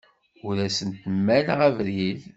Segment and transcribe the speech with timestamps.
[0.47, 2.21] Ur asen-mmaleɣ abrid.